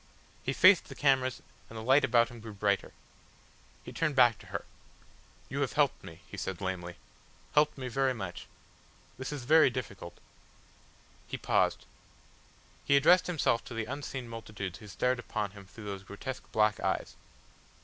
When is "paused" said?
11.37-11.85